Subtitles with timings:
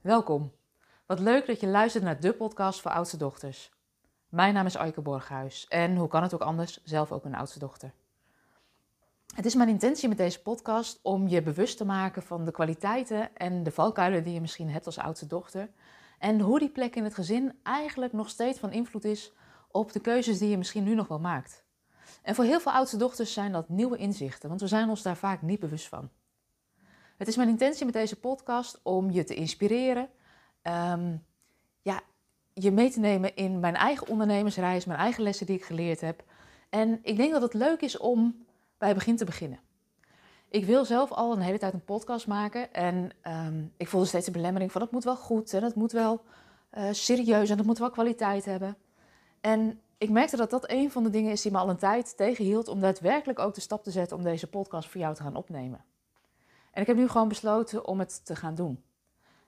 [0.00, 0.52] Welkom.
[1.06, 3.70] Wat leuk dat je luistert naar de podcast voor oudste dochters.
[4.28, 7.58] Mijn naam is Aike Borghuis en hoe kan het ook anders, zelf ook een oudste
[7.58, 7.92] dochter.
[9.34, 13.36] Het is mijn intentie met deze podcast om je bewust te maken van de kwaliteiten
[13.36, 15.70] en de valkuilen die je misschien hebt als oudste dochter.
[16.18, 19.32] En hoe die plek in het gezin eigenlijk nog steeds van invloed is
[19.70, 21.64] op de keuzes die je misschien nu nog wel maakt.
[22.22, 25.16] En voor heel veel oudste dochters zijn dat nieuwe inzichten, want we zijn ons daar
[25.16, 26.10] vaak niet bewust van.
[27.18, 30.08] Het is mijn intentie met deze podcast om je te inspireren,
[30.62, 31.16] ehm,
[31.82, 32.00] ja,
[32.54, 36.24] je mee te nemen in mijn eigen ondernemersreis, mijn eigen lessen die ik geleerd heb.
[36.68, 38.46] En ik denk dat het leuk is om
[38.78, 39.60] bij het begin te beginnen.
[40.48, 43.10] Ik wil zelf al een hele tijd een podcast maken en
[43.46, 46.20] um, ik voelde steeds de belemmering van het moet wel goed en het moet wel
[46.78, 48.76] uh, serieus en het moet wel kwaliteit hebben.
[49.40, 52.16] En ik merkte dat dat een van de dingen is die me al een tijd
[52.16, 55.36] tegenhield om daadwerkelijk ook de stap te zetten om deze podcast voor jou te gaan
[55.36, 55.84] opnemen.
[56.78, 58.82] En ik heb nu gewoon besloten om het te gaan doen.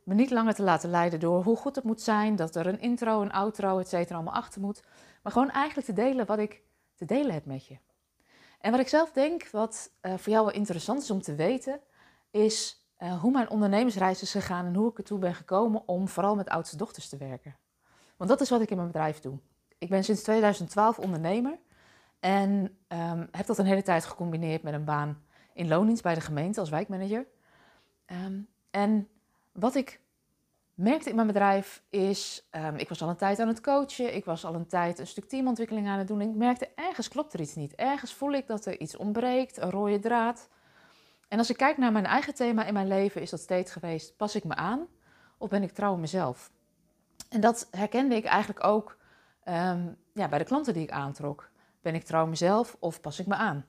[0.02, 2.80] Me niet langer te laten leiden door hoe goed het moet zijn, dat er een
[2.80, 4.82] intro, een outro, et cetera allemaal achter moet.
[5.22, 6.62] Maar gewoon eigenlijk te delen wat ik
[6.94, 7.78] te delen heb met je.
[8.60, 11.80] En wat ik zelf denk, wat uh, voor jou wel interessant is om te weten,
[12.30, 16.36] is uh, hoe mijn ondernemersreis is gegaan en hoe ik ertoe ben gekomen om vooral
[16.36, 17.56] met oudste dochters te werken.
[18.16, 19.38] Want dat is wat ik in mijn bedrijf doe.
[19.78, 21.58] Ik ben sinds 2012 ondernemer
[22.20, 25.22] en um, heb dat een hele tijd gecombineerd met een baan
[25.60, 27.26] in loondienst bij de gemeente als wijkmanager.
[28.06, 29.08] Um, en
[29.52, 30.00] wat ik
[30.74, 34.24] merkte in mijn bedrijf is, um, ik was al een tijd aan het coachen, ik
[34.24, 36.20] was al een tijd een stuk teamontwikkeling aan het doen.
[36.20, 37.74] En ik merkte, ergens klopt er iets niet.
[37.74, 40.48] Ergens voel ik dat er iets ontbreekt, een rode draad.
[41.28, 44.16] En als ik kijk naar mijn eigen thema in mijn leven, is dat steeds geweest,
[44.16, 44.86] pas ik me aan
[45.38, 46.50] of ben ik trouw mezelf?
[47.28, 48.96] En dat herkende ik eigenlijk ook
[49.44, 51.50] um, ja, bij de klanten die ik aantrok.
[51.80, 53.66] Ben ik trouw mezelf of pas ik me aan?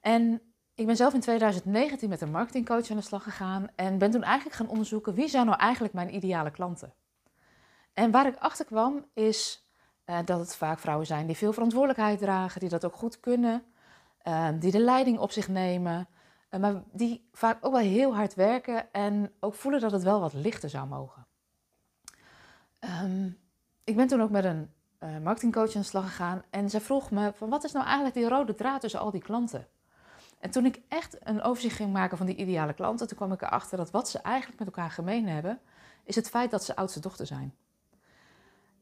[0.00, 0.42] En
[0.80, 4.22] ik ben zelf in 2019 met een marketingcoach aan de slag gegaan en ben toen
[4.22, 6.94] eigenlijk gaan onderzoeken wie zijn nou eigenlijk mijn ideale klanten.
[7.92, 9.68] En waar ik achter kwam is
[10.06, 13.62] uh, dat het vaak vrouwen zijn die veel verantwoordelijkheid dragen, die dat ook goed kunnen,
[14.24, 16.08] uh, die de leiding op zich nemen,
[16.50, 20.20] uh, maar die vaak ook wel heel hard werken en ook voelen dat het wel
[20.20, 21.26] wat lichter zou mogen.
[23.02, 23.38] Um,
[23.84, 24.70] ik ben toen ook met een
[25.22, 28.28] marketingcoach aan de slag gegaan en zij vroeg me van wat is nou eigenlijk die
[28.28, 29.66] rode draad tussen al die klanten?
[30.40, 33.42] En toen ik echt een overzicht ging maken van die ideale klanten, toen kwam ik
[33.42, 35.60] erachter dat wat ze eigenlijk met elkaar gemeen hebben,
[36.04, 37.54] is het feit dat ze oudste dochter zijn.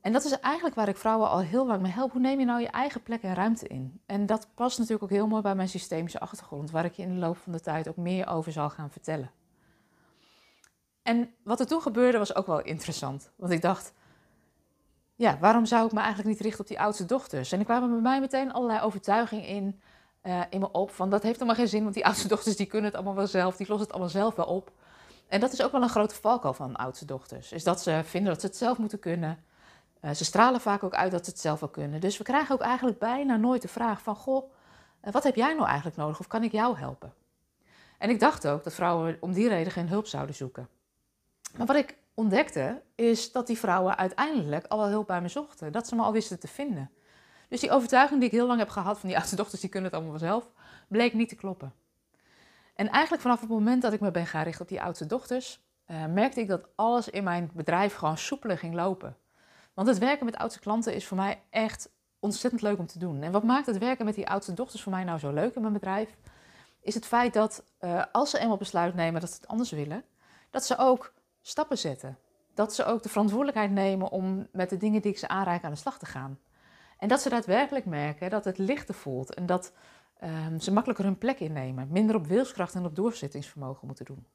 [0.00, 2.12] En dat is eigenlijk waar ik vrouwen al heel lang mee help.
[2.12, 4.00] Hoe neem je nou je eigen plek en ruimte in?
[4.06, 7.14] En dat past natuurlijk ook heel mooi bij mijn systemische achtergrond, waar ik je in
[7.14, 9.30] de loop van de tijd ook meer over zal gaan vertellen.
[11.02, 13.30] En wat er toen gebeurde was ook wel interessant.
[13.36, 13.92] Want ik dacht,
[15.14, 17.52] ja, waarom zou ik me eigenlijk niet richten op die oudste dochters?
[17.52, 19.80] En er kwamen bij mij meteen allerlei overtuigingen in
[20.28, 22.66] uh, in me op van dat heeft allemaal geen zin, want die oudste dochters die
[22.66, 24.70] kunnen het allemaal wel zelf, die lossen het allemaal zelf wel op.
[25.28, 28.32] En dat is ook wel een grote valkuil van oudste dochters, is dat ze vinden
[28.32, 29.44] dat ze het zelf moeten kunnen.
[30.00, 32.00] Uh, ze stralen vaak ook uit dat ze het zelf wel kunnen.
[32.00, 34.50] Dus we krijgen ook eigenlijk bijna nooit de vraag van, goh,
[35.04, 37.12] uh, wat heb jij nou eigenlijk nodig of kan ik jou helpen?
[37.98, 40.68] En ik dacht ook dat vrouwen om die reden geen hulp zouden zoeken.
[41.56, 45.72] Maar wat ik ontdekte, is dat die vrouwen uiteindelijk al wel hulp bij me zochten.
[45.72, 46.90] Dat ze me al wisten te vinden.
[47.48, 49.90] Dus die overtuiging die ik heel lang heb gehad van die oudste dochters, die kunnen
[49.90, 50.50] het allemaal vanzelf,
[50.88, 51.72] bleek niet te kloppen.
[52.74, 55.60] En eigenlijk vanaf het moment dat ik me ben gaan richten op die oudste dochters,
[55.86, 59.16] uh, merkte ik dat alles in mijn bedrijf gewoon soepeler ging lopen.
[59.74, 63.22] Want het werken met oudste klanten is voor mij echt ontzettend leuk om te doen.
[63.22, 65.60] En wat maakt het werken met die oudste dochters voor mij nou zo leuk in
[65.60, 66.16] mijn bedrijf?
[66.80, 70.04] Is het feit dat uh, als ze eenmaal besluit nemen dat ze het anders willen,
[70.50, 72.18] dat ze ook stappen zetten.
[72.54, 75.70] Dat ze ook de verantwoordelijkheid nemen om met de dingen die ik ze aanreik aan
[75.70, 76.38] de slag te gaan.
[76.98, 79.72] En dat ze daadwerkelijk merken dat het lichter voelt en dat
[80.24, 84.26] um, ze makkelijker hun plek innemen, minder op wilskracht en op doorzettingsvermogen moeten doen.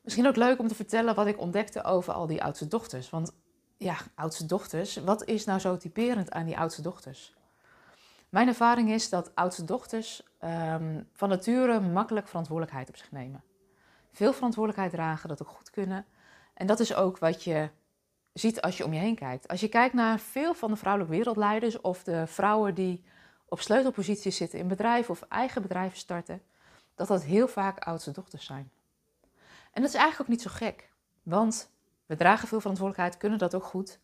[0.00, 3.10] Misschien ook leuk om te vertellen wat ik ontdekte over al die oudste dochters.
[3.10, 3.32] Want
[3.76, 7.34] ja, oudste dochters, wat is nou zo typerend aan die oudste dochters?
[8.28, 13.42] Mijn ervaring is dat oudste dochters um, van nature makkelijk verantwoordelijkheid op zich nemen.
[14.12, 16.06] Veel verantwoordelijkheid dragen, dat ook goed kunnen.
[16.54, 17.70] En dat is ook wat je
[18.32, 19.48] ziet als je om je heen kijkt.
[19.48, 23.04] Als je kijkt naar veel van de vrouwelijke wereldleiders of de vrouwen die
[23.48, 26.42] op sleutelposities zitten in bedrijven of eigen bedrijven starten,
[26.94, 28.70] dat dat heel vaak oudste dochters zijn.
[29.72, 30.90] En dat is eigenlijk ook niet zo gek,
[31.22, 31.70] want
[32.06, 33.98] we dragen veel verantwoordelijkheid, kunnen dat ook goed.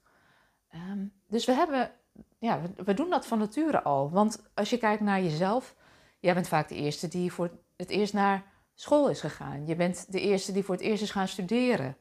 [0.75, 1.91] Um, dus we hebben,
[2.39, 4.11] ja, we, doen dat van nature al.
[4.11, 5.75] Want als je kijkt naar jezelf,
[6.21, 8.45] jij bent vaak de eerste die voor het eerst naar
[8.75, 9.67] school is gegaan.
[9.67, 11.97] Je bent de eerste die voor het eerst is gaan studeren.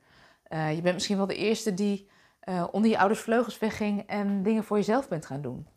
[0.50, 2.10] Uh, je bent misschien wel de eerste die
[2.46, 5.68] uh, onder je ouders vleugels wegging en dingen voor jezelf bent gaan doen.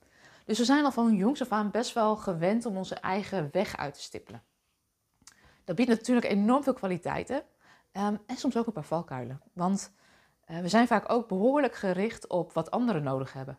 [0.44, 3.76] Dus we zijn al van jongs af aan best wel gewend om onze eigen weg
[3.76, 4.42] uit te stippelen.
[5.64, 7.42] Dat biedt natuurlijk enorm veel kwaliteiten.
[7.92, 9.40] Ehm, en soms ook een paar valkuilen.
[9.52, 9.92] Want
[10.46, 13.58] uh, we zijn vaak ook behoorlijk gericht op wat anderen nodig hebben.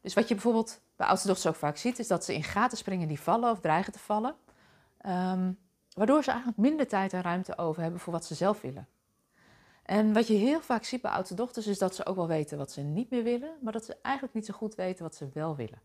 [0.00, 2.78] Dus wat je bijvoorbeeld bij oudste dochters ook vaak ziet, is dat ze in gaten
[2.78, 4.34] springen die vallen of dreigen te vallen.
[5.06, 5.58] Um,
[5.92, 8.88] waardoor ze eigenlijk minder tijd en ruimte over hebben voor wat ze zelf willen.
[9.88, 12.58] En wat je heel vaak ziet bij oudste dochters is dat ze ook wel weten
[12.58, 15.28] wat ze niet meer willen, maar dat ze eigenlijk niet zo goed weten wat ze
[15.32, 15.80] wel willen.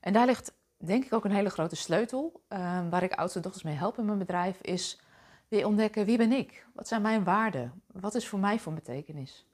[0.00, 3.64] En daar ligt denk ik ook een hele grote sleutel, uh, waar ik oudste dochters
[3.64, 5.00] mee help in mijn bedrijf, is
[5.48, 6.66] weer ontdekken wie ben ik?
[6.72, 7.82] Wat zijn mijn waarden?
[7.86, 9.46] Wat is voor mij van betekenis?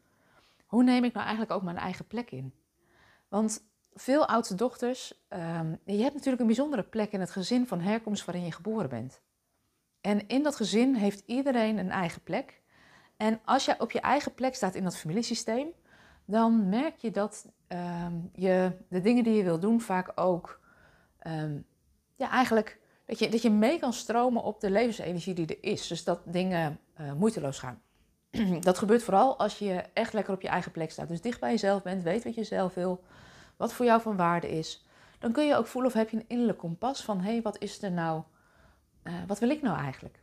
[0.67, 2.55] Hoe neem ik nou eigenlijk ook mijn eigen plek in?
[3.29, 7.81] Want veel oudste dochters, um, je hebt natuurlijk een bijzondere plek in het gezin van
[7.81, 9.21] herkomst waarin je geboren bent.
[10.01, 12.60] En in dat gezin heeft iedereen een eigen plek.
[13.21, 15.69] En als je op je eigen plek staat in dat familiesysteem,
[16.25, 20.61] dan merk je dat um, je de dingen die je wil doen vaak ook,
[21.27, 21.67] um,
[22.17, 25.87] ja, eigenlijk dat je, dat je mee kan stromen op de levensenergie die er is.
[25.87, 27.83] Dus dat dingen uh, moeiteloos gaan.
[28.61, 31.09] dat gebeurt vooral als je echt lekker op je eigen plek staat.
[31.09, 33.05] Dus dicht bij jezelf bent, weet wat je zelf wil,
[33.57, 34.85] wat voor jou van waarde is.
[35.19, 37.59] Dan kun je ook voelen of heb je een innerlijk kompas van hé, hey, wat
[37.59, 38.23] is er nou,
[39.05, 40.21] uh, wat wil ik nou eigenlijk?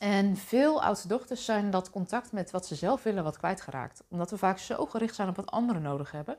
[0.00, 4.02] En veel oudste dochters zijn dat contact met wat ze zelf willen wat kwijtgeraakt.
[4.08, 6.36] Omdat we vaak zo gericht zijn op wat anderen nodig hebben,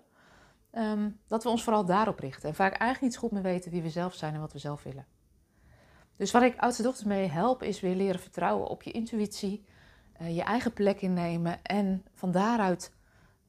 [0.72, 2.50] um, dat we ons vooral daarop richten.
[2.50, 4.84] En vaak eigenlijk niet goed meer weten wie we zelf zijn en wat we zelf
[4.84, 5.06] willen.
[6.16, 9.66] Dus waar ik oudste dochters mee help, is weer leren vertrouwen op je intuïtie,
[10.22, 12.92] uh, je eigen plek innemen en van daaruit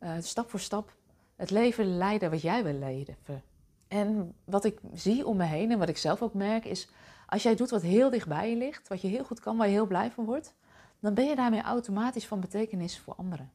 [0.00, 0.96] uh, stap voor stap
[1.36, 3.16] het leven leiden wat jij wil leiden.
[3.88, 6.88] En wat ik zie om me heen en wat ik zelf ook merk, is
[7.32, 9.72] als jij doet wat heel dichtbij je ligt, wat je heel goed kan, waar je
[9.72, 10.54] heel blij van wordt,
[11.00, 13.50] dan ben je daarmee automatisch van betekenis voor anderen.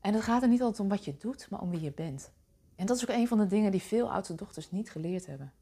[0.00, 2.32] En het gaat er niet altijd om wat je doet, maar om wie je bent.
[2.76, 5.52] En dat is ook een van de dingen die veel oudste dochters niet geleerd hebben.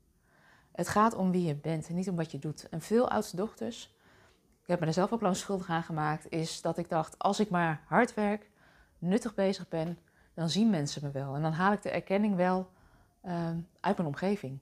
[0.73, 2.69] Het gaat om wie je bent en niet om wat je doet.
[2.69, 3.95] En veel oudste dochters,
[4.63, 7.41] ik heb me er zelf ook lang schuldig aan gemaakt, is dat ik dacht: als
[7.41, 8.51] ik maar hard werk,
[8.99, 9.99] nuttig bezig ben,
[10.35, 11.35] dan zien mensen me wel.
[11.35, 12.71] En dan haal ik de erkenning wel
[13.25, 13.49] uh,
[13.81, 14.59] uit mijn omgeving.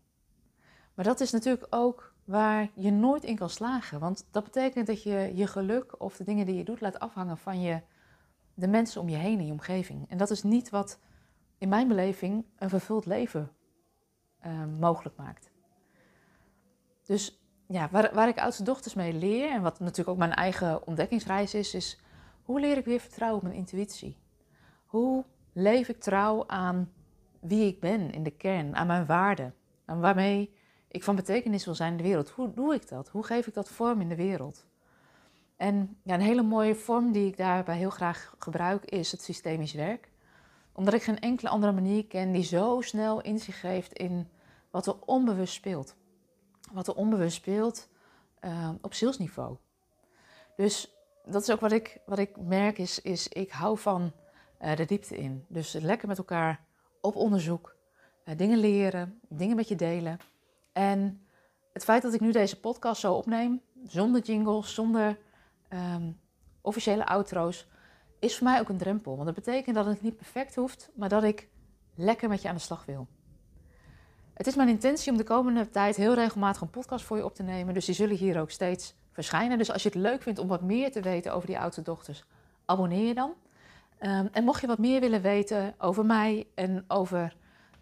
[0.94, 4.00] Maar dat is natuurlijk ook waar je nooit in kan slagen.
[4.00, 7.38] Want dat betekent dat je je geluk of de dingen die je doet laat afhangen
[7.38, 7.80] van je,
[8.54, 10.10] de mensen om je heen in je omgeving.
[10.10, 10.98] En dat is niet wat
[11.58, 13.50] in mijn beleving een vervuld leven
[14.46, 15.50] uh, mogelijk maakt.
[17.04, 20.86] Dus ja, waar, waar ik oudste dochters mee leer, en wat natuurlijk ook mijn eigen
[20.86, 22.00] ontdekkingsreis is, is
[22.42, 24.16] hoe leer ik weer vertrouwen op mijn intuïtie?
[24.86, 26.92] Hoe leef ik trouw aan
[27.40, 30.54] wie ik ben in de kern, aan mijn waarden, aan waarmee
[30.88, 32.30] ik van betekenis wil zijn in de wereld?
[32.30, 33.08] Hoe doe ik dat?
[33.08, 34.66] Hoe geef ik dat vorm in de wereld?
[35.56, 39.72] En ja, een hele mooie vorm die ik daarbij heel graag gebruik is het systemisch
[39.72, 40.10] werk.
[40.72, 44.28] Omdat ik geen enkele andere manier ken die zo snel inzicht geeft in
[44.70, 45.96] wat er onbewust speelt
[46.72, 47.88] wat er onbewust speelt
[48.40, 49.56] uh, op zielsniveau.
[50.56, 54.12] Dus dat is ook wat ik, wat ik merk, is, is ik hou van
[54.62, 55.44] uh, de diepte in.
[55.48, 56.60] Dus lekker met elkaar
[57.00, 57.76] op onderzoek,
[58.24, 60.18] uh, dingen leren, dingen met je delen.
[60.76, 61.20] En
[61.72, 65.18] het feit dat ik nu deze podcast zo opneem, zonder jingles, zonder
[65.72, 66.20] um,
[66.60, 67.66] officiële outro's,
[68.18, 69.14] is voor mij ook een drempel.
[69.14, 71.48] Want dat betekent dat het niet perfect hoeft, maar dat ik
[71.94, 73.06] lekker met je aan de slag wil.
[74.34, 77.34] Het is mijn intentie om de komende tijd heel regelmatig een podcast voor je op
[77.34, 77.74] te nemen.
[77.74, 79.58] Dus die zullen hier ook steeds verschijnen.
[79.58, 82.24] Dus als je het leuk vindt om wat meer te weten over die oudste dochters,
[82.64, 83.32] abonneer je dan.
[84.00, 87.36] Um, en mocht je wat meer willen weten over mij en over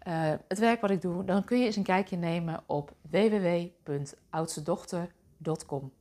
[0.07, 5.91] uh, het werk wat ik doe, dan kun je eens een kijkje nemen op www.oudstedochter.com.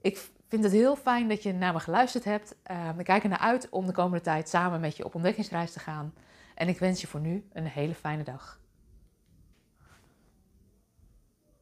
[0.00, 2.56] Ik vind het heel fijn dat je naar me geluisterd hebt.
[2.70, 5.78] Uh, we kijken naar uit om de komende tijd samen met je op ontdekkingsreis te
[5.78, 6.14] gaan.
[6.54, 8.60] En ik wens je voor nu een hele fijne dag.